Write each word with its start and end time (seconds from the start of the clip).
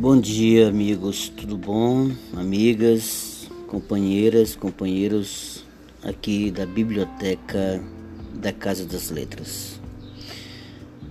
Bom 0.00 0.18
dia, 0.18 0.66
amigos, 0.66 1.28
tudo 1.28 1.58
bom? 1.58 2.10
Amigas, 2.32 3.50
companheiras, 3.66 4.56
companheiros 4.56 5.62
aqui 6.02 6.50
da 6.50 6.64
Biblioteca 6.64 7.84
da 8.32 8.50
Casa 8.50 8.86
das 8.86 9.10
Letras. 9.10 9.78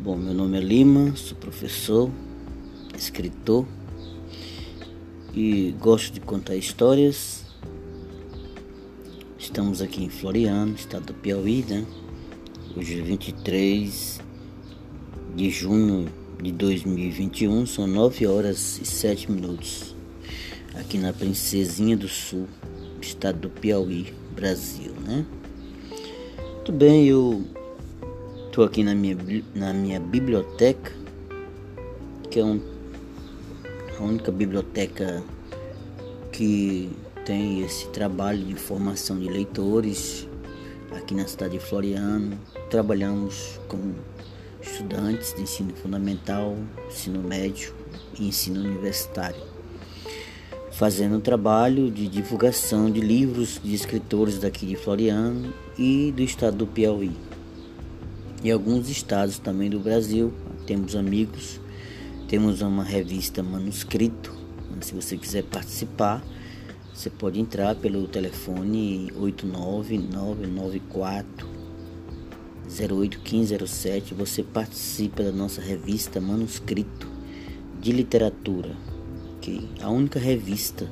Bom, 0.01 0.17
meu 0.17 0.33
nome 0.33 0.57
é 0.57 0.61
Lima, 0.61 1.15
sou 1.15 1.37
professor, 1.37 2.09
escritor 2.97 3.67
e 5.35 5.75
gosto 5.79 6.11
de 6.11 6.19
contar 6.19 6.55
histórias. 6.55 7.45
Estamos 9.37 9.83
aqui 9.83 10.03
em 10.03 10.09
Floriano, 10.09 10.73
estado 10.73 11.05
do 11.05 11.13
Piauí, 11.13 11.63
né? 11.69 11.85
Hoje 12.75 12.99
é 12.99 13.03
23 13.03 14.19
de 15.35 15.49
junho 15.51 16.07
de 16.41 16.51
2021, 16.53 17.65
são 17.65 17.85
9 17.85 18.25
horas 18.25 18.79
e 18.81 18.85
7 18.85 19.29
minutos, 19.29 19.93
aqui 20.75 20.97
na 20.97 21.11
Princesinha 21.11 21.97
do 21.97 22.07
Sul, 22.07 22.47
estado 23.01 23.39
do 23.39 23.49
Piauí, 23.49 24.13
Brasil, 24.33 24.93
né? 25.05 25.25
Muito 26.55 26.71
bem, 26.71 27.07
eu 27.07 27.43
estou 28.47 28.63
aqui 28.63 28.83
na 28.83 28.95
minha, 28.95 29.17
na 29.53 29.73
minha 29.73 29.99
biblioteca, 29.99 30.93
que 32.29 32.39
é 32.39 32.45
um, 32.45 32.61
a 33.99 34.03
única 34.03 34.31
biblioteca 34.31 35.21
que 36.31 36.89
tem 37.25 37.61
esse 37.63 37.87
trabalho 37.89 38.45
de 38.45 38.55
formação 38.55 39.19
de 39.19 39.27
leitores 39.27 40.27
aqui 40.95 41.13
na 41.13 41.27
cidade 41.27 41.57
de 41.57 41.59
Floriano. 41.59 42.39
Trabalhamos 42.69 43.59
com 43.67 43.93
estudantes 44.61 45.33
de 45.33 45.41
ensino 45.41 45.73
fundamental, 45.75 46.55
ensino 46.87 47.21
médio 47.21 47.73
e 48.19 48.27
ensino 48.27 48.59
universitário, 48.59 49.41
fazendo 50.71 51.17
um 51.17 51.21
trabalho 51.21 51.89
de 51.89 52.07
divulgação 52.07 52.91
de 52.91 52.99
livros 52.99 53.59
de 53.63 53.73
escritores 53.73 54.37
daqui 54.39 54.65
de 54.65 54.75
Floriano 54.75 55.53
e 55.77 56.11
do 56.11 56.21
estado 56.21 56.57
do 56.57 56.67
Piauí. 56.67 57.15
E 58.43 58.51
alguns 58.51 58.89
estados 58.89 59.37
também 59.37 59.69
do 59.69 59.79
Brasil, 59.79 60.33
temos 60.65 60.95
amigos, 60.95 61.59
temos 62.27 62.61
uma 62.61 62.83
revista 62.83 63.43
manuscrito, 63.43 64.37
se 64.81 64.93
você 64.93 65.17
quiser 65.17 65.43
participar, 65.43 66.23
você 66.93 67.09
pode 67.09 67.39
entrar 67.39 67.75
pelo 67.75 68.07
telefone 68.07 69.11
89994 69.17 71.48
081507 72.69 74.13
você 74.13 74.43
participa 74.43 75.23
da 75.23 75.31
nossa 75.31 75.59
revista 75.59 76.21
Manuscrito 76.21 77.07
de 77.81 77.91
Literatura, 77.91 78.75
é 79.79 79.83
a 79.83 79.89
única 79.89 80.19
revista 80.19 80.87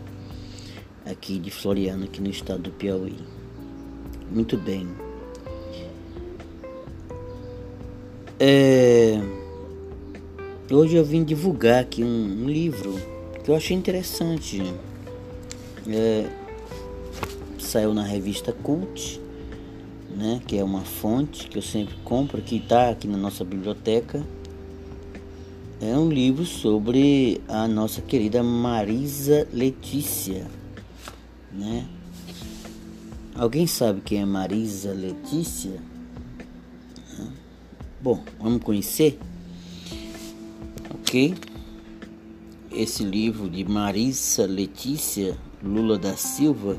aqui 1.06 1.38
de 1.38 1.52
Floriano, 1.52 2.06
aqui 2.06 2.20
no 2.20 2.30
estado 2.30 2.64
do 2.64 2.72
Piauí. 2.72 3.16
Muito 4.32 4.58
bem. 4.58 4.88
É... 8.40 9.20
Hoje 10.72 10.96
eu 10.96 11.06
vim 11.06 11.24
divulgar 11.24 11.82
aqui 11.82 12.04
um, 12.04 12.44
um 12.44 12.50
livro 12.50 12.96
que 13.44 13.52
eu 13.52 13.56
achei 13.56 13.78
interessante. 13.78 14.62
É... 15.88 16.28
Saiu 17.60 17.94
na 17.94 18.04
revista 18.04 18.52
Cult 18.52 19.22
né, 20.18 20.42
que 20.48 20.58
é 20.58 20.64
uma 20.64 20.82
fonte 20.82 21.48
que 21.48 21.60
eu 21.60 21.62
sempre 21.62 21.96
compro, 22.04 22.42
que 22.42 22.58
está 22.58 22.90
aqui 22.90 23.08
na 23.08 23.18
nossa 23.18 23.46
biblioteca. 23.46 24.26
É 25.80 25.96
um 25.96 26.10
livro 26.10 26.44
sobre 26.44 27.40
a 27.48 27.68
nossa 27.68 28.02
querida 28.02 28.42
Marisa 28.42 29.48
Letícia, 29.54 30.48
né? 31.54 31.88
Alguém 33.36 33.68
sabe 33.68 34.02
quem 34.02 34.22
é 34.22 34.26
Marisa 34.26 34.92
Letícia? 34.92 35.80
Bom, 38.02 38.24
vamos 38.40 38.64
conhecer? 38.64 39.20
Ok? 40.96 41.36
Esse 42.72 43.04
livro 43.04 43.48
de 43.48 43.64
Marisa 43.64 44.48
Letícia 44.48 45.38
Lula 45.64 46.00
da 46.00 46.18
Silva 46.18 46.76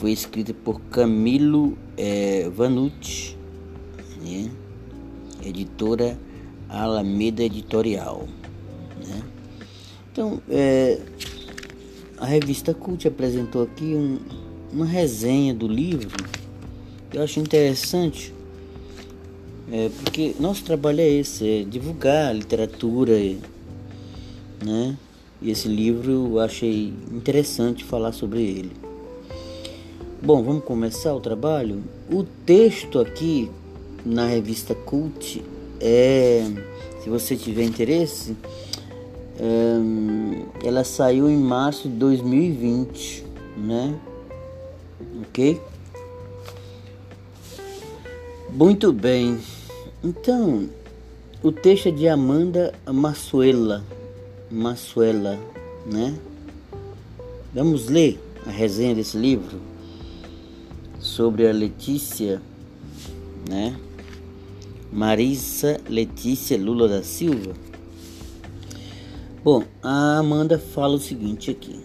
foi 0.00 0.12
escrita 0.12 0.52
por 0.52 0.80
Camilo 0.90 1.76
é, 1.96 2.50
Vanucci, 2.50 3.36
né? 4.20 4.50
editora 5.42 6.18
Alameda 6.68 7.42
Editorial. 7.42 8.28
Né? 9.06 9.22
Então, 10.12 10.42
é, 10.50 11.00
a 12.18 12.26
revista 12.26 12.74
Cult 12.74 13.08
apresentou 13.08 13.62
aqui 13.62 13.94
um, 13.94 14.18
uma 14.70 14.84
resenha 14.84 15.54
do 15.54 15.66
livro 15.66 16.16
que 17.10 17.16
eu 17.16 17.22
acho 17.22 17.40
interessante, 17.40 18.34
é, 19.72 19.90
porque 20.02 20.34
nosso 20.38 20.62
trabalho 20.64 21.00
é 21.00 21.08
esse, 21.08 21.48
é 21.48 21.64
divulgar 21.64 22.28
a 22.28 22.32
literatura, 22.32 23.14
né? 24.62 24.96
E 25.40 25.50
esse 25.50 25.68
livro 25.68 26.10
eu 26.10 26.40
achei 26.40 26.92
interessante 27.12 27.84
falar 27.84 28.12
sobre 28.12 28.42
ele. 28.42 28.85
Bom, 30.26 30.42
vamos 30.42 30.64
começar 30.64 31.14
o 31.14 31.20
trabalho. 31.20 31.84
O 32.10 32.24
texto 32.24 32.98
aqui 32.98 33.48
na 34.04 34.26
revista 34.26 34.74
Cult 34.74 35.40
é, 35.80 36.42
se 37.00 37.08
você 37.08 37.36
tiver 37.36 37.62
interesse, 37.62 38.36
é, 39.38 40.66
ela 40.66 40.82
saiu 40.82 41.30
em 41.30 41.36
março 41.36 41.88
de 41.88 41.94
2020, 41.94 43.24
né? 43.56 43.94
Ok? 45.28 45.60
Muito 48.50 48.92
bem. 48.92 49.38
Então, 50.02 50.68
o 51.40 51.52
texto 51.52 51.86
é 51.86 51.92
de 51.92 52.08
Amanda 52.08 52.74
Massuela, 52.84 53.84
Massuela, 54.50 55.38
né? 55.86 56.18
Vamos 57.54 57.88
ler 57.88 58.18
a 58.44 58.50
resenha 58.50 58.92
desse 58.92 59.16
livro 59.16 59.75
sobre 61.16 61.48
a 61.48 61.52
Letícia, 61.52 62.42
né? 63.48 63.74
Marisa 64.92 65.80
Letícia 65.88 66.58
Lula 66.58 66.86
da 66.88 67.02
Silva. 67.02 67.54
Bom, 69.42 69.64
a 69.82 70.18
Amanda 70.18 70.58
fala 70.58 70.96
o 70.96 71.00
seguinte 71.00 71.50
aqui. 71.50 71.80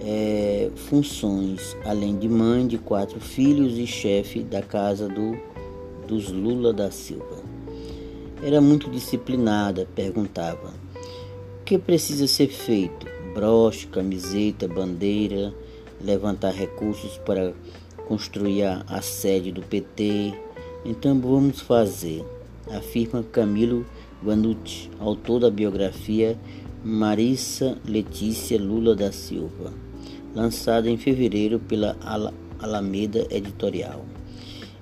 é, 0.00 0.70
funções, 0.74 1.76
além 1.84 2.18
de 2.18 2.28
mãe 2.28 2.66
de 2.66 2.78
quatro 2.78 3.20
filhos 3.20 3.78
e 3.78 3.86
chefe 3.86 4.42
da 4.42 4.62
casa 4.62 5.08
do, 5.08 5.36
dos 6.12 6.30
Lula 6.30 6.74
da 6.74 6.90
Silva. 6.90 7.42
Era 8.42 8.60
muito 8.60 8.90
disciplinada, 8.90 9.88
perguntava: 9.94 10.68
o 11.60 11.64
que 11.64 11.78
precisa 11.78 12.26
ser 12.26 12.48
feito? 12.48 13.06
Broche, 13.32 13.86
camiseta, 13.86 14.68
bandeira, 14.68 15.54
levantar 16.04 16.52
recursos 16.52 17.16
para 17.24 17.54
construir 18.06 18.64
a, 18.64 19.00
sede 19.00 19.50
do 19.50 19.62
PT. 19.62 20.34
Então 20.84 21.18
vamos 21.18 21.62
fazer, 21.62 22.22
afirma 22.70 23.22
Camilo 23.22 23.86
Vanucci, 24.22 24.90
autor 25.00 25.40
da 25.40 25.50
biografia 25.50 26.38
Marissa 26.84 27.78
Letícia 27.86 28.60
Lula 28.60 28.94
da 28.94 29.12
Silva, 29.12 29.72
lançada 30.34 30.90
em 30.90 30.98
fevereiro 30.98 31.58
pela 31.58 31.96
Alameda 32.58 33.26
Editorial. 33.30 34.04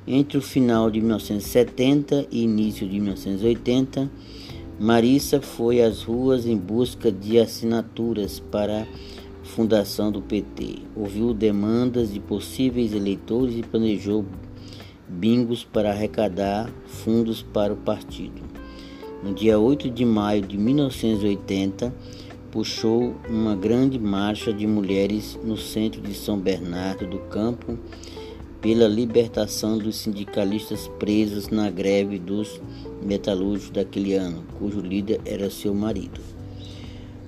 Entre 0.07 0.39
o 0.39 0.43
final 0.43 0.91
de 0.91 1.01
1970 1.01 2.27
e 2.31 2.43
início 2.43 2.89
de 2.89 2.99
1980, 2.99 4.11
Marissa 4.79 5.41
foi 5.41 5.83
às 5.83 6.03
ruas 6.03 6.47
em 6.47 6.57
busca 6.57 7.13
de 7.13 7.39
assinaturas 7.39 8.41
para 8.41 8.83
a 8.83 8.87
fundação 9.45 10.11
do 10.11 10.23
PT. 10.23 10.79
Ouviu 10.97 11.35
demandas 11.35 12.13
de 12.13 12.21
possíveis 12.21 12.93
eleitores 12.93 13.57
e 13.57 13.63
planejou 13.63 14.25
bingos 15.09 15.65
para 15.65 15.91
arrecadar 15.91 16.71
fundos 16.87 17.43
para 17.43 17.73
o 17.73 17.77
partido 17.77 18.61
no 19.23 19.35
dia 19.35 19.59
8 19.59 19.91
de 19.91 20.05
maio 20.05 20.43
de 20.43 20.57
1980, 20.57 21.95
puxou 22.51 23.15
uma 23.29 23.55
grande 23.55 23.99
marcha 23.99 24.53
de 24.53 24.67
mulheres 24.67 25.39
no 25.45 25.57
centro 25.57 26.01
de 26.01 26.15
São 26.15 26.39
Bernardo 26.39 27.07
do 27.07 27.19
Campo 27.19 27.79
pela 28.61 28.87
libertação 28.87 29.79
dos 29.79 29.97
sindicalistas 29.97 30.89
presos 30.99 31.49
na 31.49 31.71
greve 31.71 32.19
dos 32.19 32.61
metalúrgicos 33.03 33.71
daquele 33.71 34.15
ano, 34.15 34.45
cujo 34.59 34.81
líder 34.81 35.21
era 35.25 35.49
seu 35.49 35.75
marido. 35.75 36.21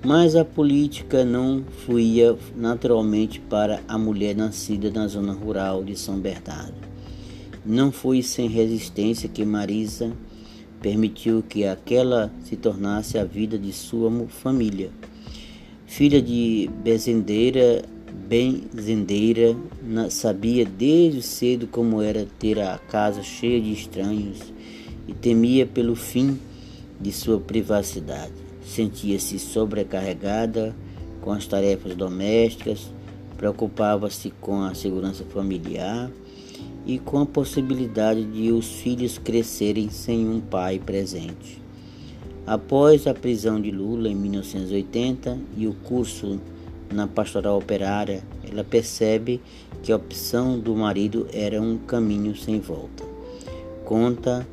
Mas 0.05 0.35
a 0.35 0.43
política 0.43 1.23
não 1.23 1.63
fluía 1.85 2.37
naturalmente 2.55 3.39
para 3.39 3.81
a 3.87 3.97
mulher 3.97 4.35
nascida 4.35 4.91
na 4.91 5.07
zona 5.07 5.31
rural 5.31 5.83
de 5.83 5.97
São 5.97 6.19
Bernardo. 6.19 6.75
Não 7.65 7.91
foi 7.91 8.21
sem 8.21 8.49
resistência 8.49 9.29
que 9.29 9.45
Marisa 9.45 10.11
permitiu 10.81 11.41
que 11.41 11.65
aquela 11.65 12.29
se 12.43 12.57
tornasse 12.57 13.17
a 13.17 13.23
vida 13.23 13.57
de 13.57 13.71
sua 13.71 14.11
família. 14.27 14.91
Filha 15.85 16.21
de 16.21 16.69
bezendeira, 16.83 17.85
benzendeira, 18.27 19.55
sabia 20.09 20.65
desde 20.65 21.21
cedo 21.21 21.67
como 21.67 22.01
era 22.01 22.27
ter 22.39 22.59
a 22.59 22.77
casa 22.77 23.23
cheia 23.23 23.59
de 23.59 23.73
estranhos 23.73 24.39
e 25.07 25.13
temia 25.13 25.65
pelo 25.65 25.95
fim 25.95 26.39
de 26.99 27.11
sua 27.11 27.39
privacidade. 27.39 28.31
Sentia-se 28.65 29.37
sobrecarregada 29.39 30.75
com 31.21 31.31
as 31.31 31.45
tarefas 31.47 31.95
domésticas, 31.95 32.91
preocupava-se 33.37 34.31
com 34.39 34.61
a 34.61 34.73
segurança 34.73 35.23
familiar 35.25 36.09
e 36.85 36.99
com 36.99 37.19
a 37.19 37.25
possibilidade 37.25 38.23
de 38.23 38.51
os 38.51 38.67
filhos 38.67 39.17
crescerem 39.17 39.89
sem 39.89 40.27
um 40.27 40.39
pai 40.39 40.79
presente. 40.79 41.61
Após 42.45 43.07
a 43.07 43.13
prisão 43.13 43.59
de 43.59 43.71
Lula 43.71 44.09
em 44.09 44.15
1980 44.15 45.37
e 45.57 45.65
o 45.65 45.73
curso 45.73 46.39
na 46.93 47.07
pastoral 47.07 47.57
operária, 47.57 48.23
ela 48.49 48.63
percebe 48.63 49.41
que 49.81 49.91
a 49.91 49.95
opção 49.95 50.59
do 50.59 50.75
marido 50.75 51.27
era 51.33 51.61
um 51.61 51.77
caminho 51.77 52.35
sem 52.35 52.59
volta. 52.59 53.03
Conta 53.83 54.47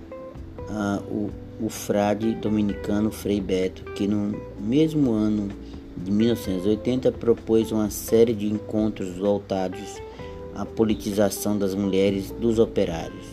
uh, 0.58 1.02
o, 1.12 1.30
o 1.60 1.68
frade 1.68 2.34
dominicano 2.34 3.10
Frei 3.10 3.40
Beto 3.40 3.84
que 3.92 4.08
no 4.08 4.40
mesmo 4.58 5.12
ano 5.12 5.48
de 5.96 6.10
1980 6.10 7.12
propôs 7.12 7.70
uma 7.70 7.90
série 7.90 8.32
de 8.32 8.46
encontros 8.46 9.16
voltados 9.16 10.00
a 10.54 10.64
politização 10.64 11.56
das 11.56 11.74
mulheres 11.74 12.30
dos 12.32 12.58
operários. 12.58 13.26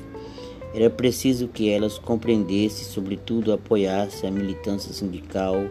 Era 0.73 0.89
preciso 0.89 1.47
que 1.47 1.69
elas 1.69 1.97
compreendessem, 1.97 2.85
sobretudo 2.85 3.51
apoiassem 3.51 4.29
a 4.29 4.31
militância 4.31 4.93
sindical 4.93 5.65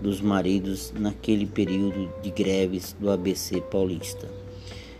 dos 0.00 0.20
maridos 0.20 0.92
naquele 0.98 1.46
período 1.46 2.10
de 2.22 2.30
greves 2.30 2.94
do 2.98 3.10
ABC 3.10 3.60
paulista. 3.60 4.28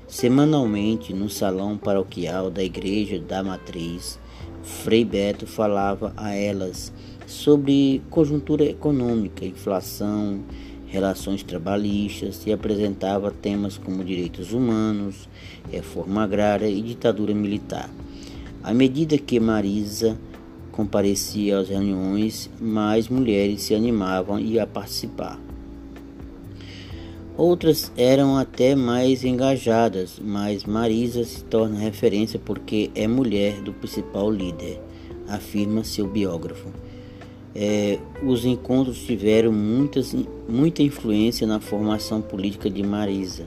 Semanalmente, 0.09 1.13
no 1.13 1.29
salão 1.29 1.77
paroquial 1.77 2.51
da 2.51 2.63
Igreja 2.63 3.19
da 3.19 3.43
Matriz, 3.43 4.19
Frei 4.63 5.05
Beto 5.05 5.47
falava 5.47 6.13
a 6.17 6.33
elas 6.33 6.93
sobre 7.27 8.03
conjuntura 8.09 8.65
econômica, 8.65 9.45
inflação, 9.45 10.45
relações 10.87 11.43
trabalhistas 11.43 12.47
e 12.47 12.53
apresentava 12.53 13.31
temas 13.31 13.77
como 13.77 14.05
direitos 14.05 14.53
humanos, 14.53 15.29
reforma 15.71 16.23
agrária 16.23 16.69
e 16.69 16.81
ditadura 16.81 17.35
militar. 17.35 17.91
À 18.63 18.73
medida 18.73 19.19
que 19.19 19.39
Marisa 19.39 20.19
comparecia 20.77 21.59
às 21.59 21.71
reuniões, 21.71 22.51
mais 22.61 23.09
mulheres 23.09 23.63
se 23.63 23.75
animavam 23.75 24.39
a 24.61 24.67
participar. 24.67 25.41
Outras 27.35 27.91
eram 27.97 28.37
até 28.37 28.75
mais 28.75 29.25
engajadas, 29.25 30.21
mas 30.23 30.65
Marisa 30.65 31.25
se 31.25 31.43
torna 31.45 31.79
referência 31.79 32.39
porque 32.39 32.91
é 32.95 33.09
mulher 33.09 33.63
do 33.63 33.73
principal 33.73 34.31
líder, 34.31 34.79
afirma 35.27 35.83
seu 35.83 36.07
biógrafo. 36.07 36.69
É, 37.55 37.99
os 38.23 38.45
encontros 38.45 38.99
tiveram 38.99 39.53
muitas, 39.53 40.15
muita 40.47 40.83
influência 40.83 41.47
na 41.47 41.59
formação 41.59 42.21
política 42.21 42.69
de 42.69 42.83
Marisa, 42.83 43.47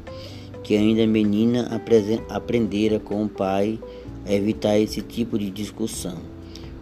que 0.64 0.76
ainda 0.76 1.06
menina 1.06 1.70
aprendera 2.28 3.00
com 3.00 3.24
o 3.24 3.30
pai 3.30 3.80
a 4.26 4.34
evitar 4.34 4.80
esse 4.80 5.02
tipo 5.02 5.38
de 5.38 5.52
discussão. 5.52 6.39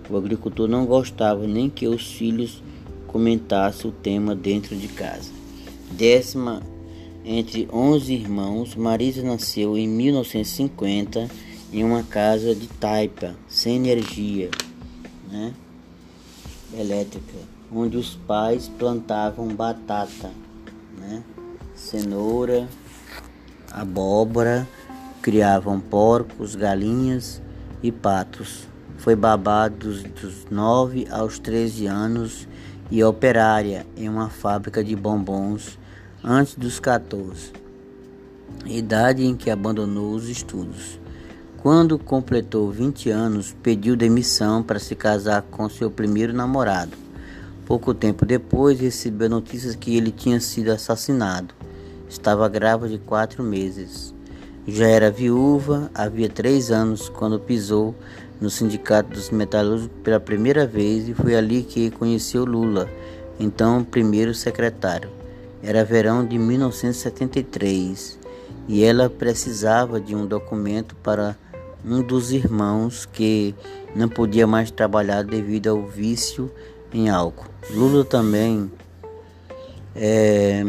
O 0.09 0.17
agricultor 0.17 0.67
não 0.67 0.85
gostava 0.85 1.45
nem 1.45 1.69
que 1.69 1.87
os 1.87 2.11
filhos 2.11 2.61
comentassem 3.07 3.89
o 3.89 3.93
tema 3.93 4.35
dentro 4.35 4.75
de 4.75 4.87
casa. 4.87 5.31
Décima 5.91 6.61
entre 7.25 7.67
11 7.71 8.13
irmãos, 8.13 8.75
Marisa 8.75 9.21
nasceu 9.21 9.77
em 9.77 9.87
1950 9.87 11.29
em 11.73 11.83
uma 11.83 12.03
casa 12.03 12.55
de 12.55 12.67
taipa, 12.67 13.35
sem 13.47 13.75
energia. 13.75 14.49
Né? 15.29 15.53
elétrica, 16.73 17.37
onde 17.71 17.97
os 17.97 18.15
pais 18.15 18.67
plantavam 18.67 19.47
batata, 19.47 20.31
né? 20.97 21.23
cenoura, 21.75 22.67
abóbora, 23.71 24.67
criavam 25.21 25.79
porcos, 25.79 26.55
galinhas 26.55 27.41
e 27.81 27.91
patos. 27.91 28.67
Foi 28.97 29.15
babado 29.15 29.75
dos, 29.87 30.03
dos 30.03 30.45
9 30.49 31.07
aos 31.09 31.39
13 31.39 31.85
anos 31.87 32.47
e 32.89 33.03
operária 33.03 33.85
em 33.95 34.09
uma 34.09 34.29
fábrica 34.29 34.83
de 34.83 34.95
bombons 34.95 35.77
antes 36.23 36.55
dos 36.55 36.79
14, 36.79 37.51
idade 38.65 39.25
em 39.25 39.35
que 39.35 39.49
abandonou 39.49 40.13
os 40.13 40.27
estudos. 40.29 40.99
Quando 41.57 41.97
completou 41.99 42.71
20 42.71 43.09
anos, 43.09 43.55
pediu 43.61 43.95
demissão 43.95 44.63
para 44.63 44.79
se 44.79 44.95
casar 44.95 45.41
com 45.41 45.67
seu 45.69 45.89
primeiro 45.91 46.33
namorado. 46.33 46.91
Pouco 47.65 47.93
tempo 47.93 48.25
depois, 48.25 48.79
recebeu 48.79 49.29
notícias 49.29 49.75
que 49.75 49.97
ele 49.97 50.11
tinha 50.11 50.39
sido 50.39 50.71
assassinado. 50.71 51.53
Estava 52.07 52.47
grávida 52.47 52.89
de 52.89 52.97
quatro 52.97 53.43
meses. 53.43 54.13
Já 54.65 54.87
era 54.87 55.11
viúva, 55.11 55.91
havia 55.93 56.29
três 56.29 56.71
anos, 56.71 57.09
quando 57.09 57.39
pisou 57.39 57.95
no 58.39 58.49
Sindicato 58.49 59.09
dos 59.09 59.29
Metalúrgicos 59.29 59.97
pela 60.03 60.19
primeira 60.19 60.65
vez 60.65 61.07
e 61.09 61.13
foi 61.13 61.35
ali 61.35 61.63
que 61.63 61.89
conheceu 61.91 62.45
Lula, 62.45 62.89
então 63.39 63.83
primeiro 63.83 64.33
secretário. 64.33 65.09
Era 65.61 65.83
verão 65.83 66.25
de 66.25 66.37
1973 66.37 68.19
e 68.67 68.83
ela 68.83 69.09
precisava 69.09 69.99
de 69.99 70.15
um 70.15 70.25
documento 70.25 70.95
para 70.97 71.35
um 71.85 72.01
dos 72.01 72.31
irmãos 72.31 73.05
que 73.05 73.55
não 73.95 74.07
podia 74.07 74.45
mais 74.45 74.69
trabalhar 74.69 75.23
devido 75.23 75.67
ao 75.67 75.85
vício 75.85 76.51
em 76.93 77.09
álcool. 77.09 77.47
Lula 77.71 78.05
também 78.05 78.71
é, 79.95 80.63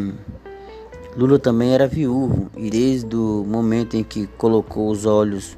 Lula 1.16 1.38
também 1.38 1.74
era 1.74 1.86
viúvo 1.86 2.50
e 2.56 2.70
desde 2.70 3.14
o 3.14 3.44
momento 3.46 3.96
em 3.96 4.04
que 4.04 4.26
colocou 4.38 4.90
os 4.90 5.04
olhos 5.04 5.56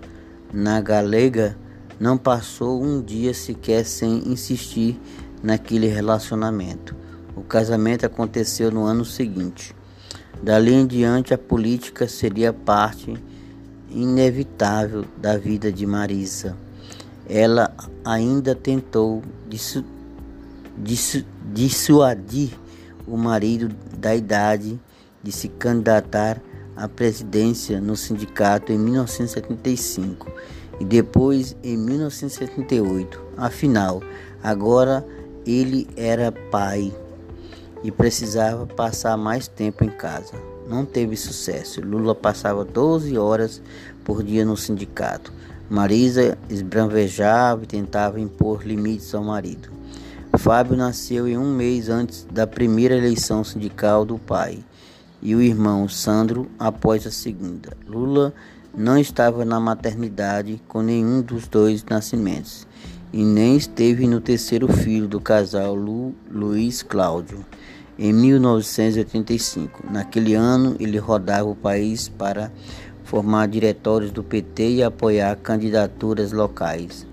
na 0.52 0.80
galega 0.80 1.56
Não 2.00 2.16
passou 2.16 2.82
um 2.82 3.02
dia 3.02 3.34
sequer 3.34 3.84
sem 3.84 4.26
insistir 4.26 4.98
naquele 5.42 5.86
relacionamento. 5.86 6.96
O 7.36 7.42
casamento 7.42 8.06
aconteceu 8.06 8.70
no 8.70 8.86
ano 8.86 9.04
seguinte. 9.04 9.76
Dali 10.42 10.72
em 10.72 10.86
diante, 10.86 11.34
a 11.34 11.38
política 11.38 12.08
seria 12.08 12.54
parte 12.54 13.22
inevitável 13.90 15.04
da 15.18 15.36
vida 15.36 15.70
de 15.70 15.84
Marisa. 15.84 16.56
Ela 17.28 17.70
ainda 18.02 18.54
tentou 18.54 19.22
dissu 19.46 19.84
dissu 20.78 21.22
dissuadir 21.52 22.58
o 23.06 23.14
marido 23.14 23.68
da 23.98 24.14
idade 24.16 24.80
de 25.22 25.30
se 25.30 25.48
candidatar 25.48 26.40
à 26.74 26.88
presidência 26.88 27.78
no 27.78 27.94
sindicato 27.94 28.72
em 28.72 28.78
1975 28.78 30.32
e 30.80 30.84
depois 30.84 31.54
em 31.62 31.76
1978. 31.76 33.20
Afinal, 33.36 34.02
agora 34.42 35.06
ele 35.46 35.86
era 35.96 36.32
pai 36.32 36.92
e 37.84 37.90
precisava 37.90 38.66
passar 38.66 39.16
mais 39.16 39.46
tempo 39.46 39.84
em 39.84 39.90
casa. 39.90 40.32
Não 40.66 40.84
teve 40.84 41.16
sucesso. 41.16 41.80
Lula 41.80 42.14
passava 42.14 42.64
12 42.64 43.16
horas 43.18 43.60
por 44.04 44.22
dia 44.22 44.44
no 44.44 44.56
sindicato. 44.56 45.32
Marisa 45.68 46.36
esbravejava 46.48 47.64
e 47.64 47.66
tentava 47.66 48.18
impor 48.18 48.66
limites 48.66 49.14
ao 49.14 49.22
marido. 49.22 49.68
Fábio 50.38 50.76
nasceu 50.76 51.28
em 51.28 51.36
um 51.36 51.54
mês 51.54 51.88
antes 51.88 52.26
da 52.30 52.46
primeira 52.46 52.96
eleição 52.96 53.44
sindical 53.44 54.04
do 54.04 54.16
pai 54.18 54.60
e 55.20 55.34
o 55.34 55.42
irmão 55.42 55.88
Sandro 55.88 56.48
após 56.58 57.06
a 57.06 57.10
segunda. 57.10 57.76
Lula 57.86 58.32
não 58.76 58.98
estava 58.98 59.44
na 59.44 59.58
maternidade 59.58 60.60
com 60.68 60.82
nenhum 60.82 61.22
dos 61.22 61.48
dois 61.48 61.84
nascimentos 61.84 62.66
e 63.12 63.24
nem 63.24 63.56
esteve 63.56 64.06
no 64.06 64.20
terceiro 64.20 64.72
filho 64.72 65.08
do 65.08 65.20
casal 65.20 65.74
Lu, 65.74 66.14
Luiz 66.30 66.82
Cláudio 66.82 67.44
em 67.98 68.12
1985. 68.12 69.84
Naquele 69.90 70.34
ano, 70.34 70.76
ele 70.78 70.96
rodava 70.98 71.48
o 71.48 71.56
país 71.56 72.08
para 72.08 72.50
formar 73.04 73.48
diretórios 73.48 74.12
do 74.12 74.22
PT 74.22 74.70
e 74.70 74.82
apoiar 74.82 75.36
candidaturas 75.36 76.32
locais. 76.32 77.06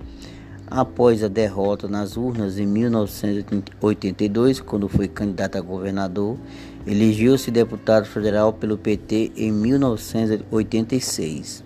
Após 0.70 1.24
a 1.24 1.28
derrota 1.28 1.88
nas 1.88 2.16
urnas 2.18 2.60
em 2.60 2.68
1982, 2.68 4.60
quando 4.60 4.88
foi 4.88 5.08
candidato 5.08 5.58
a 5.58 5.62
governador, 5.62 6.38
elegeu-se 6.88 7.51
deputado 7.51 8.08
federal 8.08 8.51
pelo 8.53 8.77
PT 8.77 9.34
em 9.36 9.51
1986. 9.51 11.62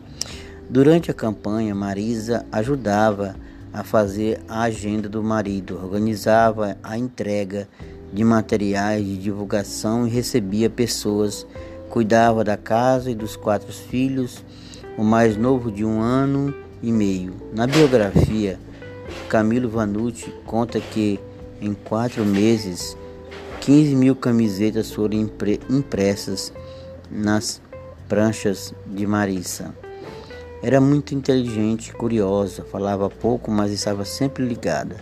Durante 0.67 1.11
a 1.11 1.13
campanha, 1.13 1.75
Marisa 1.75 2.43
ajudava 2.51 3.35
a 3.71 3.83
fazer 3.83 4.41
a 4.49 4.63
agenda 4.63 5.07
do 5.07 5.23
marido, 5.23 5.75
organizava 5.75 6.75
a 6.81 6.97
entrega 6.97 7.69
de 8.11 8.23
materiais 8.23 9.05
de 9.05 9.15
divulgação 9.17 10.07
e 10.07 10.09
recebia 10.09 10.67
pessoas, 10.69 11.45
cuidava 11.89 12.43
da 12.43 12.57
casa 12.57 13.11
e 13.11 13.15
dos 13.15 13.35
quatro 13.35 13.71
filhos, 13.71 14.43
o 14.97 15.03
mais 15.03 15.37
novo 15.37 15.71
de 15.71 15.85
um 15.85 16.01
ano 16.01 16.51
e 16.81 16.91
meio. 16.91 17.35
Na 17.53 17.67
biografia, 17.67 18.59
Camilo 19.29 19.69
Vanucci 19.69 20.33
conta 20.45 20.79
que 20.79 21.19
em 21.61 21.73
quatro 21.73 22.25
meses 22.25 22.97
15 23.61 23.95
mil 23.95 24.15
camisetas 24.15 24.91
foram 24.91 25.29
impressas 25.69 26.51
nas 27.09 27.61
pranchas 28.09 28.73
de 28.85 29.07
Marissa. 29.07 29.73
Era 30.61 30.81
muito 30.81 31.15
inteligente, 31.15 31.93
curiosa, 31.93 32.63
falava 32.63 33.09
pouco, 33.09 33.49
mas 33.49 33.71
estava 33.71 34.03
sempre 34.03 34.45
ligada 34.45 34.97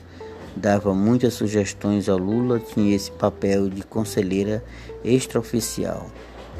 dava 0.59 0.93
muitas 0.93 1.35
sugestões 1.35 2.09
ao 2.09 2.17
Lula, 2.17 2.59
tinha 2.59 2.95
esse 2.95 3.11
papel 3.11 3.69
de 3.69 3.83
conselheira 3.83 4.63
extraoficial. 5.03 6.09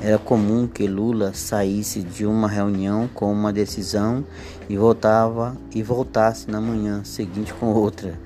Era 0.02 0.18
comum 0.18 0.66
que 0.66 0.88
Lula 0.88 1.34
saísse 1.34 2.02
de 2.02 2.26
uma 2.26 2.48
reunião 2.48 3.10
com 3.14 3.32
uma 3.32 3.52
decisão 3.52 4.24
e 4.70 4.78
voltava 4.78 5.58
e 5.76 5.84
voltasse 5.84 6.50
na 6.50 6.62
manhã 6.62 7.04
seguinte 7.04 7.54
com 7.54 7.74
outra, 7.74 8.18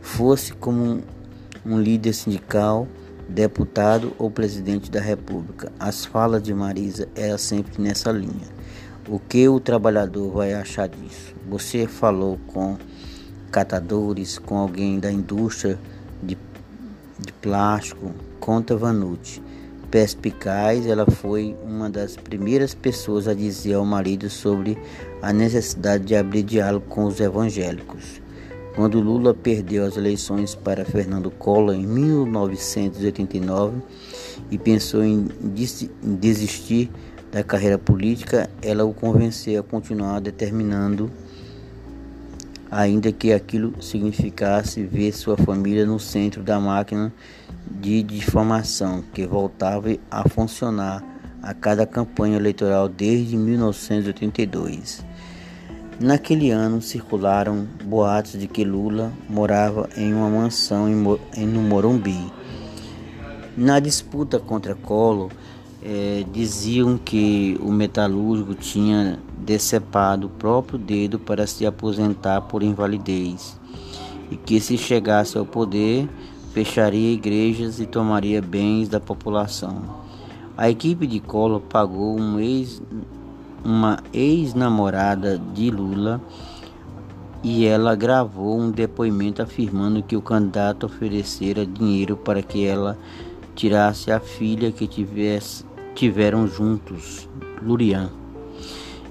fosse 0.00 0.52
como 0.52 0.82
um, 0.82 1.02
um 1.64 1.80
líder 1.80 2.12
sindical, 2.12 2.88
deputado 3.30 4.12
ou 4.18 4.30
presidente 4.30 4.90
da 4.90 5.00
República. 5.00 5.72
As 5.78 6.04
falas 6.04 6.42
de 6.42 6.52
Marisa 6.52 7.08
eram 7.14 7.38
sempre 7.38 7.80
nessa 7.80 8.10
linha. 8.10 8.48
O 9.08 9.18
que 9.18 9.48
o 9.48 9.58
trabalhador 9.58 10.30
vai 10.32 10.52
achar 10.52 10.88
disso? 10.88 11.34
Você 11.48 11.86
falou 11.86 12.38
com 12.48 12.76
catadores, 13.50 14.38
com 14.38 14.58
alguém 14.58 14.98
da 14.98 15.10
indústria 15.10 15.78
de, 16.22 16.36
de 17.18 17.32
plástico, 17.34 18.12
conta 18.38 18.76
Vanucci. 18.76 19.42
Perspicaz, 19.90 20.86
ela 20.86 21.04
foi 21.04 21.56
uma 21.64 21.90
das 21.90 22.16
primeiras 22.16 22.74
pessoas 22.74 23.26
a 23.26 23.34
dizer 23.34 23.74
ao 23.74 23.84
marido 23.84 24.30
sobre 24.30 24.78
a 25.20 25.32
necessidade 25.32 26.04
de 26.04 26.14
abrir 26.14 26.44
diálogo 26.44 26.86
com 26.88 27.04
os 27.04 27.18
evangélicos. 27.18 28.20
Quando 28.74 29.00
Lula 29.00 29.34
perdeu 29.34 29.84
as 29.84 29.96
eleições 29.96 30.54
para 30.54 30.84
Fernando 30.84 31.30
Collor 31.30 31.74
em 31.74 31.86
1989 31.86 33.78
e 34.50 34.56
pensou 34.56 35.04
em 35.04 35.28
desistir 36.02 36.90
da 37.32 37.42
carreira 37.42 37.78
política, 37.78 38.48
ela 38.62 38.84
o 38.84 38.94
convenceu 38.94 39.60
a 39.60 39.62
continuar 39.62 40.20
determinando 40.20 41.10
ainda 42.70 43.10
que 43.10 43.32
aquilo 43.32 43.82
significasse 43.82 44.84
ver 44.84 45.12
sua 45.12 45.36
família 45.36 45.84
no 45.84 45.98
centro 45.98 46.42
da 46.42 46.60
máquina 46.60 47.12
de 47.68 48.02
difamação 48.02 49.02
que 49.12 49.26
voltava 49.26 49.88
a 50.10 50.28
funcionar 50.28 51.04
a 51.42 51.52
cada 51.52 51.86
campanha 51.86 52.36
eleitoral 52.36 52.88
desde 52.88 53.36
1982. 53.36 55.04
Naquele 56.00 56.50
ano 56.50 56.80
circularam 56.80 57.68
boatos 57.84 58.40
de 58.40 58.46
que 58.46 58.64
Lula 58.64 59.12
morava 59.28 59.86
em 59.98 60.14
uma 60.14 60.30
mansão 60.30 60.88
em, 60.88 61.46
no 61.46 61.60
Morumbi. 61.60 62.32
Na 63.54 63.78
disputa 63.78 64.38
contra 64.38 64.74
Collor, 64.74 65.30
é, 65.82 66.24
diziam 66.32 66.96
que 66.96 67.58
o 67.60 67.70
metalúrgico 67.70 68.54
tinha 68.54 69.18
decepado 69.36 70.28
o 70.28 70.30
próprio 70.30 70.78
dedo 70.78 71.18
para 71.18 71.46
se 71.46 71.66
aposentar 71.66 72.40
por 72.42 72.62
invalidez 72.62 73.60
e 74.30 74.36
que 74.36 74.58
se 74.58 74.78
chegasse 74.78 75.36
ao 75.36 75.44
poder 75.44 76.08
fecharia 76.54 77.12
igrejas 77.12 77.78
e 77.78 77.84
tomaria 77.84 78.40
bens 78.40 78.88
da 78.88 79.00
população. 79.00 80.00
A 80.56 80.70
equipe 80.70 81.06
de 81.06 81.20
Collor 81.20 81.60
pagou 81.60 82.18
um 82.18 82.40
ex, 82.40 82.80
uma 83.64 83.98
ex-namorada 84.12 85.38
de 85.52 85.70
Lula 85.70 86.20
e 87.42 87.64
ela 87.64 87.94
gravou 87.94 88.58
um 88.58 88.70
depoimento 88.70 89.40
afirmando 89.40 90.02
que 90.02 90.16
o 90.16 90.22
candidato 90.22 90.86
oferecera 90.86 91.64
dinheiro 91.64 92.16
para 92.16 92.42
que 92.42 92.66
ela 92.66 92.98
tirasse 93.54 94.10
a 94.10 94.20
filha 94.20 94.70
que 94.70 94.86
tivesse 94.86 95.64
tiveram 95.94 96.46
juntos, 96.46 97.28
Lurian. 97.62 98.10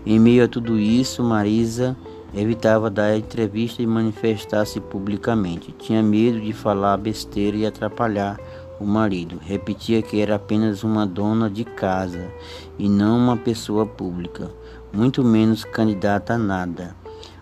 Em 0.06 0.20
meio 0.20 0.46
a 0.46 0.48
tudo 0.48 0.80
isso, 0.80 1.24
Marisa 1.24 1.96
evitava 2.34 2.90
dar 2.90 3.18
entrevista 3.18 3.82
e 3.82 3.88
manifestar-se 3.88 4.80
publicamente. 4.80 5.74
Tinha 5.78 6.02
medo 6.02 6.40
de 6.40 6.54
falar 6.54 6.98
besteira 6.98 7.58
e 7.58 7.66
atrapalhar 7.66 8.40
o 8.80 8.86
marido. 8.86 9.40
Repetia 9.42 10.02
que 10.02 10.20
era 10.20 10.36
apenas 10.36 10.84
uma 10.84 11.06
dona 11.06 11.50
de 11.50 11.64
casa 11.64 12.30
e 12.78 12.88
não 12.88 13.18
uma 13.18 13.38
pessoa 13.38 13.86
pública, 13.86 14.52
muito 14.94 15.24
menos 15.24 15.64
candidata 15.64 16.34
a 16.34 16.38
nada. 16.38 16.96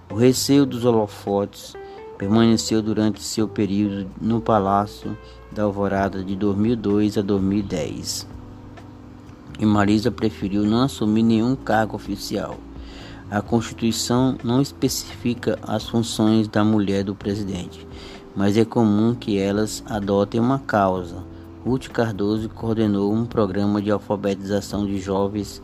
O 0.10 0.16
receio 0.16 0.66
dos 0.66 0.86
holofotes 0.86 1.76
permaneceu 2.18 2.82
durante 2.82 3.22
seu 3.22 3.48
período 3.48 4.10
no 4.20 4.42
Palácio 4.42 5.18
da 5.52 5.64
Alvorada 5.64 6.24
de 6.24 6.36
2002 6.36 7.18
a 7.18 7.22
2010 7.22 8.38
e 9.60 9.66
Marisa 9.66 10.12
preferiu 10.12 10.64
não 10.64 10.84
assumir 10.84 11.24
nenhum 11.24 11.56
cargo 11.56 11.96
oficial. 11.96 12.58
A 13.30 13.42
Constituição 13.42 14.38
não 14.44 14.62
especifica 14.62 15.60
as 15.62 15.88
funções 15.88 16.48
da 16.48 16.64
mulher 16.64 17.04
do 17.04 17.14
presidente, 17.14 17.86
mas 18.38 18.56
é 18.56 18.64
comum 18.64 19.16
que 19.16 19.40
elas 19.40 19.84
adotem 19.88 20.40
uma 20.40 20.60
causa. 20.60 21.24
Ruth 21.66 21.88
Cardoso 21.88 22.48
coordenou 22.50 23.12
um 23.12 23.26
programa 23.26 23.82
de 23.82 23.90
alfabetização 23.90 24.86
de 24.86 25.00
jovens 25.00 25.60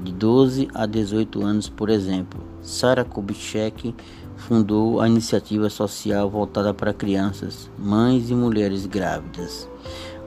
de 0.00 0.12
12 0.12 0.68
a 0.74 0.86
18 0.86 1.40
anos, 1.44 1.68
por 1.68 1.88
exemplo. 1.88 2.40
Sara 2.60 3.04
Kubitschek 3.04 3.94
fundou 4.36 5.00
a 5.00 5.08
iniciativa 5.08 5.70
social 5.70 6.28
voltada 6.28 6.74
para 6.74 6.92
crianças, 6.92 7.70
mães 7.78 8.28
e 8.28 8.34
mulheres 8.34 8.86
grávidas. 8.86 9.68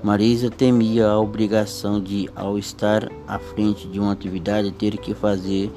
Marisa 0.02 0.50
temia 0.50 1.10
a 1.10 1.20
obrigação 1.20 2.02
de, 2.02 2.30
ao 2.34 2.58
estar 2.58 3.12
à 3.28 3.38
frente 3.38 3.90
de 3.90 4.00
uma 4.00 4.14
atividade, 4.14 4.72
ter 4.72 4.98
que 4.98 5.14
fazer 5.14 5.70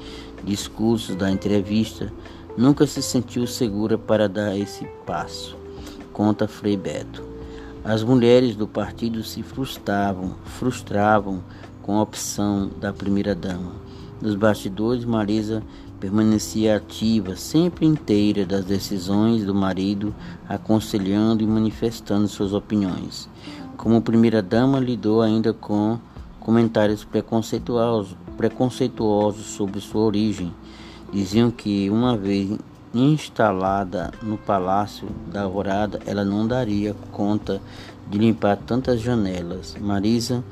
discursos 0.45 1.17
da 1.17 1.29
entrevista 1.29 2.13
nunca 2.57 2.87
se 2.87 3.01
sentiu 3.01 3.45
segura 3.45 3.97
para 3.97 4.29
dar 4.29 4.57
esse 4.57 4.85
passo, 5.05 5.57
conta 6.13 6.47
Frei 6.47 6.77
Beto. 6.77 7.23
As 7.83 8.03
mulheres 8.03 8.55
do 8.55 8.67
partido 8.67 9.23
se 9.23 9.41
frustravam, 9.43 10.35
frustravam 10.45 11.43
com 11.81 11.97
a 11.97 12.03
opção 12.03 12.69
da 12.79 12.93
primeira-dama. 12.93 13.73
Nos 14.21 14.35
bastidores, 14.35 15.03
Marisa 15.03 15.61
permanecia 15.99 16.77
ativa, 16.77 17.35
sempre 17.35 17.85
inteira 17.85 18.45
das 18.45 18.63
decisões 18.63 19.43
do 19.43 19.55
marido, 19.55 20.13
aconselhando 20.47 21.43
e 21.43 21.47
manifestando 21.47 22.27
suas 22.27 22.53
opiniões. 22.53 23.27
Como 23.75 24.01
primeira-dama, 24.01 24.79
lidou 24.79 25.21
ainda 25.21 25.51
com 25.51 25.99
comentários 26.39 27.03
preconceituosos, 27.03 28.15
preconceituosos 28.37 29.47
sobre 29.47 29.81
sua 29.81 30.03
origem. 30.03 30.53
Diziam 31.11 31.49
que, 31.51 31.89
uma 31.89 32.15
vez 32.15 32.57
instalada 32.93 34.11
no 34.21 34.37
Palácio 34.37 35.07
da 35.31 35.43
Alvorada, 35.43 35.99
ela 36.05 36.23
não 36.23 36.47
daria 36.47 36.95
conta 37.11 37.61
de 38.07 38.17
limpar 38.17 38.57
tantas 38.57 39.01
janelas. 39.01 39.75
Marisa 39.79 40.43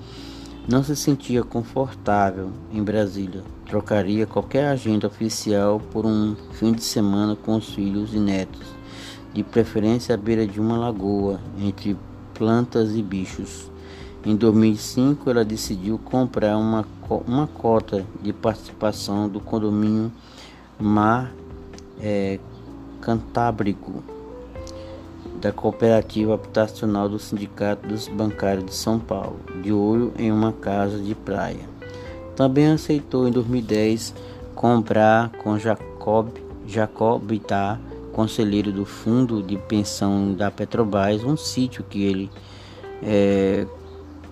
não 0.68 0.84
se 0.84 0.96
sentia 0.96 1.44
confortável 1.44 2.50
em 2.72 2.84
Brasília. 2.84 3.44
Trocaria 3.66 4.26
qualquer 4.26 4.68
agenda 4.68 5.08
oficial 5.08 5.80
por 5.92 6.06
um 6.06 6.36
fim 6.54 6.72
de 6.74 6.84
semana 6.84 7.36
com 7.36 7.56
os 7.56 7.70
filhos 7.74 8.14
e 8.14 8.20
netos, 8.20 8.68
de 9.34 9.44
preferência 9.44 10.16
à 10.16 10.18
beira 10.18 10.46
de 10.46 10.60
uma 10.60 10.78
lagoa, 10.78 11.40
entre 11.60 11.96
plantas 12.34 12.96
e 12.96 13.02
bichos. 13.02 13.72
Em 14.26 14.36
2005, 14.36 15.30
ela 15.30 15.44
decidiu 15.44 15.98
comprar 15.98 16.58
uma, 16.58 16.86
uma 17.28 17.48
cota 17.48 18.06
de 18.22 18.32
participação 18.32 19.28
do 19.28 19.40
condomínio 19.40 20.12
Mar 20.80 21.32
é, 22.02 22.40
Cantábrico 23.00 24.04
da 25.40 25.52
Cooperativa 25.52 26.36
Habitacional 26.36 27.10
do 27.10 27.18
Sindicato 27.18 27.88
dos 27.88 28.08
Bancários 28.08 28.66
de 28.66 28.76
São 28.76 29.00
Paulo, 29.00 29.40
de 29.64 29.74
olho 29.74 30.14
em 30.18 30.32
uma 30.32 30.54
casa 30.54 31.00
de 31.00 31.16
praia. 31.16 31.70
Também 32.36 32.68
aceitou 32.68 33.28
em 33.28 33.32
2010 33.32 34.14
comprar 34.54 35.30
com 35.32 35.58
Jacob, 35.58 36.30
Jacob 36.68 37.32
Itá, 37.32 37.80
conselheiro 38.14 38.72
do 38.72 38.86
fundo 38.86 39.42
de 39.42 39.58
pensão 39.58 40.34
da 40.34 40.52
Petrobras, 40.52 41.24
um 41.24 41.36
sítio 41.36 41.84
que 41.84 42.04
ele 42.04 42.30
é, 43.02 43.66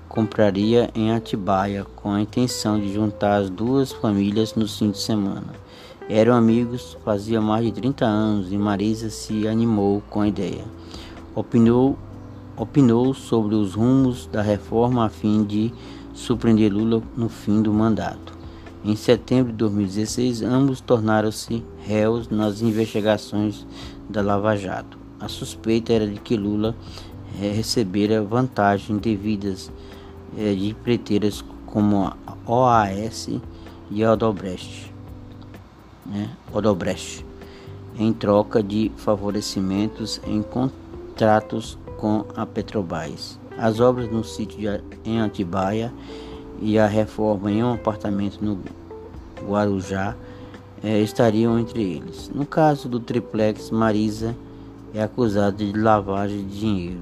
compraria 0.07 0.89
em 0.93 1.11
Atibaia 1.11 1.85
com 1.95 2.11
a 2.11 2.21
intenção 2.21 2.79
de 2.79 2.93
juntar 2.93 3.37
as 3.37 3.49
duas 3.49 3.91
famílias 3.91 4.53
no 4.55 4.67
fim 4.67 4.91
de 4.91 4.99
semana. 4.99 5.58
Eram 6.11 6.33
amigos 6.33 6.97
fazia 7.05 7.39
mais 7.39 7.63
de 7.63 7.71
30 7.71 8.03
anos 8.03 8.51
e 8.51 8.57
Marisa 8.57 9.11
se 9.11 9.47
animou 9.47 10.01
com 10.09 10.21
a 10.21 10.27
ideia. 10.27 10.65
Opinou, 11.35 11.99
opinou 12.57 13.13
sobre 13.13 13.53
os 13.53 13.75
rumos 13.75 14.25
da 14.25 14.41
reforma 14.41 15.05
a 15.05 15.09
fim 15.09 15.43
de 15.43 15.71
surpreender 16.11 16.73
Lula 16.73 17.03
no 17.15 17.29
fim 17.29 17.61
do 17.61 17.71
mandato. 17.71 18.33
Em 18.83 18.95
setembro 18.95 19.51
de 19.51 19.59
2016, 19.59 20.41
ambos 20.41 20.81
tornaram-se 20.81 21.63
réus 21.85 22.27
nas 22.27 22.63
investigações 22.63 23.67
da 24.09 24.23
Lava 24.23 24.57
Jato. 24.57 24.97
A 25.19 25.27
suspeita 25.27 25.93
era 25.93 26.07
de 26.07 26.19
que 26.19 26.35
Lula 26.35 26.75
eh, 27.39 27.51
recebera 27.51 28.23
vantagens 28.23 28.99
devidas 28.99 29.71
eh, 30.35 30.55
de 30.55 30.73
preteiras 30.73 31.45
como 31.67 32.07
a 32.07 32.15
OAS 32.47 33.29
e 33.91 34.03
a 34.03 34.13
Odobrecht 34.13 34.88
né, 36.09 36.29
Odobrecht, 36.51 37.25
em 37.97 38.11
troca 38.11 38.61
de 38.63 38.91
favorecimentos 38.97 40.19
em 40.25 40.41
contratos 40.41 41.77
com 41.97 42.25
a 42.35 42.45
Petrobras. 42.45 43.39
As 43.57 43.79
obras 43.79 44.09
no 44.09 44.23
sítio 44.23 44.81
em 45.05 45.21
Atibaia 45.21 45.93
e 46.61 46.79
a 46.79 46.87
reforma 46.87 47.51
em 47.51 47.63
um 47.63 47.73
apartamento 47.73 48.43
no 48.43 48.59
Guarujá 49.45 50.15
eh, 50.83 51.01
estariam 51.01 51.59
entre 51.59 51.81
eles. 51.83 52.31
No 52.33 52.45
caso 52.45 52.87
do 52.87 52.99
triplex, 52.99 53.69
Marisa 53.69 54.35
é 54.93 55.03
acusada 55.03 55.51
de 55.51 55.73
lavagem 55.73 56.45
de 56.47 56.59
dinheiro. 56.59 57.01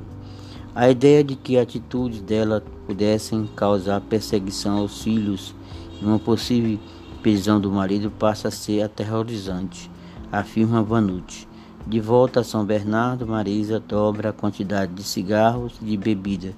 A 0.73 0.89
ideia 0.89 1.23
de 1.23 1.35
que 1.35 1.57
atitudes 1.57 2.21
dela 2.21 2.63
pudessem 2.85 3.49
causar 3.55 4.01
perseguição 4.01 4.77
aos 4.77 5.01
filhos 5.01 5.55
e 6.01 6.05
uma 6.05 6.19
possível 6.19 6.77
prisão 7.17 7.59
do 7.59 7.71
marido 7.71 8.09
passa 8.09 8.47
a 8.47 8.51
ser 8.51 8.81
aterrorizante, 8.81 9.91
afirma 10.31 10.81
Vanucci. 10.81 11.47
De 11.85 11.99
volta 11.99 12.41
a 12.41 12.43
São 12.43 12.65
Bernardo, 12.65 13.25
Marisa 13.25 13.79
dobra 13.79 14.29
a 14.29 14.33
quantidade 14.33 14.93
de 14.93 15.03
cigarros 15.03 15.73
e 15.81 15.85
de 15.85 15.97
bebida. 15.97 16.53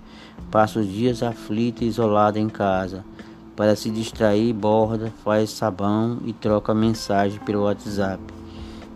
Passa 0.49 0.79
os 0.79 0.87
dias 0.87 1.21
aflita 1.21 1.83
e 1.83 1.87
isolada 1.87 2.39
em 2.39 2.49
casa. 2.49 3.05
Para 3.55 3.75
se 3.75 3.89
distrair, 3.89 4.53
borda, 4.53 5.13
faz 5.23 5.51
sabão 5.51 6.17
e 6.25 6.33
troca 6.33 6.73
mensagem 6.73 7.39
pelo 7.39 7.63
WhatsApp. 7.63 8.21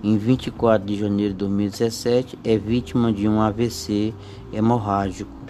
Em 0.04 0.18
24 0.18 0.88
de 0.88 0.98
janeiro 0.98 1.34
de 1.34 1.40
2017, 1.40 2.40
é 2.44 2.58
vítima 2.58 3.14
de 3.14 3.28
um 3.28 3.42
AVC 3.42 4.14
hemorrágico 4.52 5.44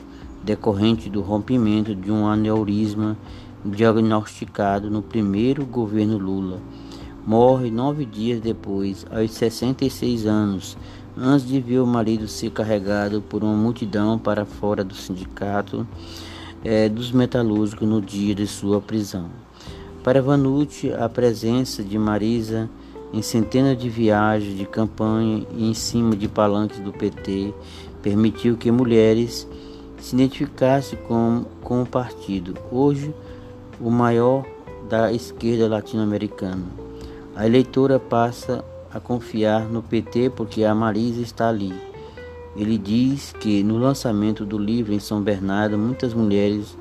decorrente 0.43 1.10
do 1.10 1.21
rompimento 1.21 1.95
de 1.95 2.12
um 2.12 2.28
aneurisma 2.28 3.17
diagnosticado 3.65 4.89
no 4.89 5.02
primeiro 5.02 5.65
governo 5.65 6.17
Lula. 6.17 6.60
Morre 7.26 7.71
nove 7.71 8.06
dias 8.06 8.41
depois, 8.41 9.06
aos 9.10 9.32
66 9.32 10.26
anos, 10.26 10.78
antes 11.17 11.47
de 11.47 11.60
ver 11.62 11.80
o 11.80 11.88
marido 11.88 12.28
ser 12.28 12.52
carregado 12.52 13.21
por 13.21 13.43
uma 13.43 13.56
multidão 13.56 14.19
para 14.19 14.45
fora 14.45 14.84
do 14.84 14.93
sindicato 14.93 15.88
é, 16.63 16.89
dos 16.89 17.12
metalúrgicos 17.12 17.88
no 17.88 18.02
dia 18.02 18.36
de 18.36 18.45
sua 18.45 18.82
prisão. 18.82 19.30
Para 20.04 20.21
Vanucci, 20.21 20.91
a 20.91 21.08
presença 21.08 21.82
de 21.82 21.97
Marisa 21.97 22.69
em 23.13 23.21
centenas 23.21 23.78
de 23.78 23.89
viagens 23.89 24.58
de 24.58 24.65
campanha 24.65 25.45
e 25.56 25.69
em 25.69 25.73
cima 25.73 26.15
de 26.15 26.28
palanques 26.28 26.80
do 26.80 26.91
PT 26.91 27.54
permitiu 28.02 28.58
que 28.58 28.71
mulheres 28.71 29.47
se 29.99 30.15
identificassem 30.15 30.99
com, 31.08 31.45
com 31.62 31.84
o 31.84 31.86
partido. 31.86 32.58
Hoje, 32.71 33.13
o 33.79 33.89
maior 33.89 34.45
da 34.89 35.12
esquerda 35.12 35.67
latino-americana. 35.67 36.65
A 37.36 37.45
eleitora 37.45 37.99
passa 37.99 38.63
a 38.91 38.99
confiar 38.99 39.65
no 39.65 39.81
PT 39.81 40.31
porque 40.31 40.63
a 40.63 40.75
Marisa 40.75 41.21
está 41.21 41.49
ali. 41.49 41.73
Ele 42.55 42.77
diz 42.77 43.33
que 43.39 43.63
no 43.63 43.77
lançamento 43.77 44.45
do 44.45 44.57
livro 44.57 44.93
em 44.93 44.99
São 44.99 45.21
Bernardo, 45.21 45.77
muitas 45.77 46.13
mulheres 46.13 46.77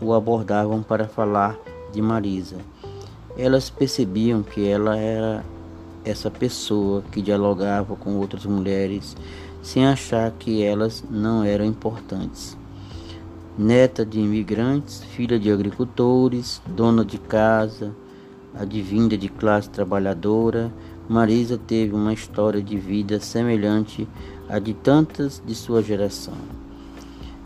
o 0.00 0.12
abordavam 0.12 0.82
para 0.82 1.08
falar 1.08 1.58
de 1.92 2.02
Marisa. 2.02 2.58
Elas 3.36 3.70
percebiam 3.70 4.42
que 4.42 4.68
ela 4.68 4.96
era 4.96 5.42
essa 6.04 6.30
pessoa 6.30 7.02
que 7.10 7.22
dialogava 7.22 7.96
com 7.96 8.16
outras 8.16 8.44
mulheres 8.44 9.16
sem 9.62 9.86
achar 9.86 10.30
que 10.32 10.62
elas 10.62 11.02
não 11.08 11.42
eram 11.44 11.64
importantes 11.64 12.60
neta 13.56 14.04
de 14.04 14.18
imigrantes, 14.18 15.02
filha 15.02 15.38
de 15.38 15.50
agricultores, 15.50 16.62
dona 16.66 17.04
de 17.04 17.18
casa, 17.18 17.94
advinda 18.54 19.16
de 19.16 19.28
classe 19.28 19.68
trabalhadora, 19.68 20.72
Marisa 21.08 21.58
teve 21.58 21.94
uma 21.94 22.12
história 22.12 22.62
de 22.62 22.76
vida 22.76 23.20
semelhante 23.20 24.08
à 24.48 24.58
de 24.58 24.72
tantas 24.72 25.42
de 25.44 25.54
sua 25.54 25.82
geração. 25.82 26.36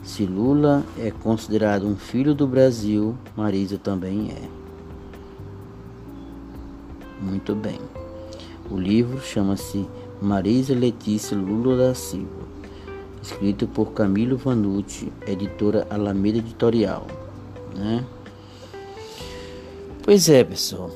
Se 0.02 0.24
Lula 0.24 0.84
é 0.98 1.10
considerado 1.10 1.86
um 1.86 1.96
filho 1.96 2.34
do 2.34 2.46
Brasil, 2.46 3.16
Marisa 3.36 3.76
também 3.76 4.30
é. 4.30 4.48
Muito 7.20 7.54
bem. 7.54 7.80
O 8.70 8.78
livro 8.78 9.20
chama-se 9.20 9.88
Marisa 10.20 10.74
Letícia 10.74 11.36
Lula 11.36 11.76
da 11.76 11.94
Silva 11.94 12.45
escrito 13.26 13.66
por 13.66 13.92
Camilo 13.92 14.36
Vanucci, 14.36 15.12
editora 15.26 15.84
Alameda 15.90 16.38
Editorial, 16.38 17.04
né? 17.74 18.04
Pois 20.04 20.28
é, 20.28 20.44
pessoal. 20.44 20.90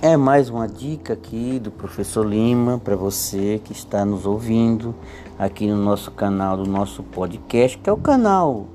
É 0.00 0.16
mais 0.16 0.48
uma 0.48 0.66
dica 0.66 1.12
aqui 1.12 1.58
do 1.58 1.70
professor 1.70 2.24
Lima 2.24 2.78
para 2.78 2.96
você 2.96 3.60
que 3.62 3.72
está 3.72 4.04
nos 4.04 4.24
ouvindo 4.24 4.94
aqui 5.38 5.66
no 5.66 5.76
nosso 5.76 6.10
canal 6.12 6.56
do 6.56 6.64
nosso 6.64 7.02
podcast, 7.02 7.76
que 7.76 7.90
é 7.90 7.92
o 7.92 7.96
canal 7.98 8.66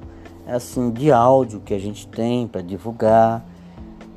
assim 0.45 0.91
de 0.91 1.11
áudio 1.11 1.61
que 1.61 1.73
a 1.73 1.79
gente 1.79 2.07
tem 2.07 2.47
para 2.47 2.61
divulgar 2.61 3.43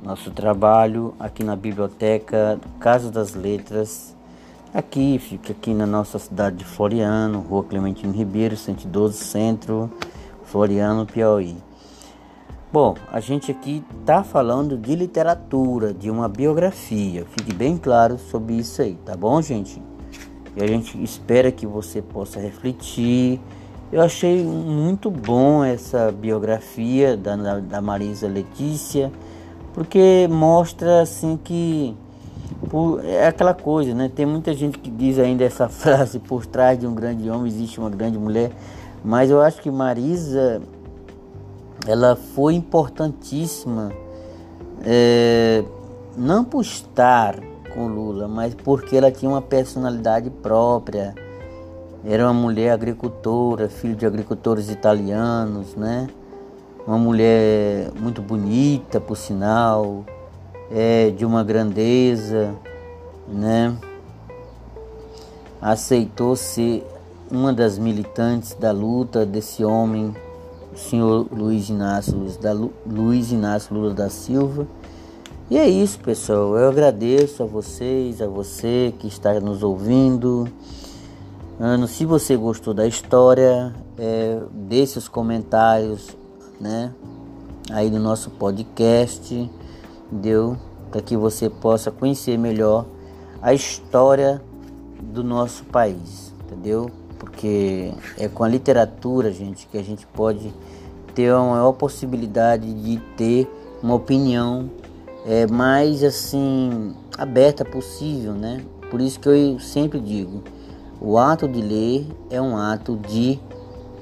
nosso 0.03 0.31
trabalho 0.31 1.15
aqui 1.19 1.43
na 1.43 1.57
biblioteca 1.57 2.61
Casa 2.79 3.11
das 3.11 3.35
Letras 3.35 4.16
Aqui, 4.75 5.19
fica 5.19 5.53
aqui 5.53 5.73
na 5.73 5.87
nossa 5.87 6.19
cidade 6.19 6.57
de 6.57 6.65
Floriano, 6.65 7.41
Rua 7.41 7.65
Clementino 7.65 8.13
Ribeiro, 8.13 8.57
112 8.57 9.17
Centro, 9.17 9.91
Floriano, 10.45 11.07
Piauí. 11.07 11.57
Bom, 12.73 12.95
a 13.11 13.21
gente 13.21 13.51
aqui 13.51 13.83
está 14.01 14.25
falando 14.25 14.77
de 14.77 14.95
literatura, 14.95 15.95
de 15.95 16.11
uma 16.11 16.29
biografia. 16.29 17.25
Fique 17.31 17.55
bem 17.55 17.79
claro 17.79 18.19
sobre 18.19 18.55
isso 18.55 18.83
aí, 18.83 18.99
tá 19.05 19.17
bom, 19.17 19.41
gente? 19.41 19.81
E 20.57 20.63
a 20.63 20.67
gente 20.67 21.03
espera 21.03 21.51
que 21.53 21.67
você 21.67 22.03
possa 22.03 22.41
refletir. 22.41 23.41
Eu 23.91 24.03
achei 24.03 24.43
muito 24.45 25.11
bom 25.11 25.65
essa 25.65 26.11
biografia 26.11 27.17
da, 27.17 27.61
da 27.61 27.81
Marisa 27.81 28.27
Letícia, 28.27 29.13
porque 29.73 30.27
mostra 30.29 31.03
assim 31.03 31.39
que 31.43 31.97
por, 32.71 33.05
é 33.05 33.27
aquela 33.27 33.55
coisa, 33.55 33.95
né? 33.95 34.11
Tem 34.15 34.27
muita 34.27 34.53
gente 34.55 34.79
que 34.79 34.91
diz 34.91 35.19
ainda 35.19 35.45
essa 35.45 35.69
frase: 35.71 36.19
por 36.19 36.47
trás 36.47 36.79
de 36.79 36.87
um 36.87 36.95
grande 36.95 37.29
homem 37.31 37.47
existe 37.47 37.79
uma 37.79 37.91
grande 37.91 38.19
mulher. 38.19 38.53
Mas 39.05 39.31
eu 39.31 39.41
acho 39.41 39.61
que 39.61 39.71
Marisa 39.71 40.61
ela 41.87 42.17
foi 42.17 42.55
importantíssima, 42.55 43.93
é, 44.85 45.63
não 46.17 46.45
por 46.45 46.63
estar 46.63 47.39
com 47.73 47.87
Lula, 47.87 48.27
mas 48.27 48.55
porque 48.55 48.97
ela 48.97 49.11
tinha 49.11 49.31
uma 49.31 49.43
personalidade 49.43 50.31
própria. 50.31 51.15
Era 52.05 52.25
uma 52.25 52.35
mulher 52.35 52.71
agricultora, 52.71 53.69
filho 53.69 53.95
de 53.95 54.07
agricultores 54.07 54.71
italianos, 54.71 55.75
né? 55.75 56.09
Uma 56.87 56.99
mulher 56.99 57.91
muito 57.99 58.23
bonita, 58.23 59.01
por 59.01 59.17
sinal, 59.17 60.05
é, 60.71 61.11
de 61.11 61.25
uma 61.25 61.43
grandeza, 61.43 62.55
né? 63.29 63.77
Aceitou 65.61 66.37
ser 66.37 66.87
uma 67.31 67.53
das 67.53 67.79
militantes 67.79 68.55
da 68.55 68.71
luta 68.71 69.27
desse 69.27 69.65
homem 69.65 70.15
senhor 70.77 71.27
Luiz 71.33 71.69
Inácio, 71.69 72.17
Luiz, 72.17 72.37
da, 72.37 72.53
Luiz 72.53 73.33
Inácio 73.33 73.75
Lula 73.75 73.95
da 73.95 74.09
Silva. 74.09 74.67
E 75.49 75.57
é 75.57 75.69
isso, 75.69 75.99
pessoal. 76.01 76.57
Eu 76.57 76.69
agradeço 76.69 77.43
a 77.43 77.47
vocês, 77.47 78.21
a 78.21 78.27
você 78.27 78.93
que 78.99 79.07
está 79.07 79.39
nos 79.41 79.63
ouvindo. 79.63 80.49
Ano, 81.59 81.87
se 81.87 82.05
você 82.05 82.37
gostou 82.37 82.75
da 82.75 82.87
história, 82.87 83.75
é, 83.99 84.41
deixe 84.53 84.99
os 84.99 85.09
comentários, 85.09 86.17
né? 86.61 86.93
Aí 87.71 87.91
no 87.91 87.99
nosso 87.99 88.31
podcast, 88.31 89.51
deu 90.17 90.57
para 90.91 91.01
que 91.01 91.17
você 91.17 91.49
possa 91.49 91.91
conhecer 91.91 92.39
melhor 92.39 92.87
a 93.41 93.55
história 93.55 94.43
do 95.01 95.23
nosso 95.23 95.65
país, 95.65 96.35
entendeu? 96.45 96.91
porque 97.19 97.93
é 98.19 98.29
com 98.29 98.45
a 98.45 98.49
literatura, 98.49 99.33
gente, 99.33 99.67
que 99.67 99.79
a 99.79 99.83
gente 99.83 100.07
pode 100.07 100.53
ter 101.15 101.33
uma 101.33 101.53
maior 101.53 101.73
possibilidade 101.73 102.73
de 102.73 102.99
ter 103.17 103.51
uma 103.83 103.95
opinião 103.95 104.71
é, 105.27 105.47
mais 105.47 106.05
assim 106.05 106.95
aberta 107.17 107.65
possível, 107.65 108.33
né? 108.33 108.65
Por 108.91 109.01
isso 109.01 109.19
que 109.19 109.29
eu 109.29 109.59
sempre 109.59 109.99
digo, 109.99 110.43
o 111.01 111.19
ato 111.19 111.49
de 111.49 111.61
ler 111.61 112.07
é 112.31 112.41
um 112.41 112.57
ato 112.57 112.97
de 112.97 113.41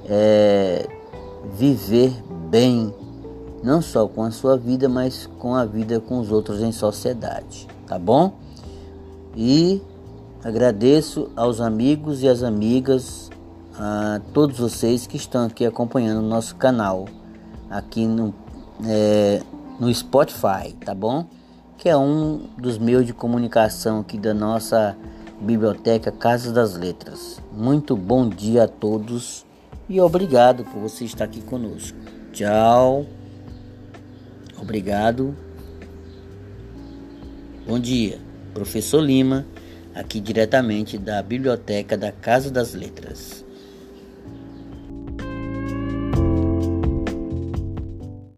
é, 0.07 0.87
viver 1.57 2.13
bem, 2.51 2.93
não 3.65 3.83
só 3.83 4.07
com 4.07 4.23
a 4.23 4.31
sua 4.31 4.57
vida, 4.57 4.89
mas 4.89 5.29
com 5.39 5.55
a 5.55 5.65
vida 5.65 5.99
com 5.99 6.21
os 6.21 6.31
outros 6.31 6.61
em 6.61 6.71
sociedade, 6.71 7.67
tá 7.89 7.99
bom? 7.99 8.35
E 9.35 9.83
Agradeço 10.45 11.31
aos 11.35 11.59
amigos 11.59 12.23
e 12.23 12.29
às 12.29 12.43
amigas, 12.43 13.31
a 13.79 14.21
todos 14.35 14.59
vocês 14.59 15.07
que 15.07 15.17
estão 15.17 15.47
aqui 15.47 15.65
acompanhando 15.65 16.19
o 16.19 16.29
nosso 16.29 16.55
canal 16.57 17.07
aqui 17.71 18.07
no, 18.07 18.35
é, 18.87 19.41
no 19.81 19.93
Spotify, 19.93 20.75
tá 20.85 20.95
bom? 20.95 21.25
Que 21.79 21.89
é 21.89 21.97
um 21.97 22.43
dos 22.59 22.77
meios 22.77 23.07
de 23.07 23.15
comunicação 23.15 24.01
aqui 24.01 24.19
da 24.19 24.35
nossa 24.35 24.95
biblioteca 25.41 26.13
Casa 26.13 26.53
das 26.53 26.75
Letras. 26.75 27.41
Muito 27.51 27.97
bom 27.97 28.29
dia 28.29 28.65
a 28.65 28.69
todos 28.69 29.47
e 29.89 29.99
obrigado 29.99 30.63
por 30.65 30.79
você 30.79 31.07
estar 31.07 31.25
aqui 31.25 31.41
conosco. 31.41 31.97
Tchau. 32.35 33.07
Obrigado. 34.59 35.37
Bom 37.67 37.79
dia. 37.79 38.19
Professor 38.53 39.01
Lima 39.01 39.47
aqui 39.95 40.21
diretamente 40.21 40.99
da 40.99 41.23
Biblioteca 41.23 41.97
da 41.97 42.11
Casa 42.11 42.51
das 42.51 42.75
Letras. 42.75 43.44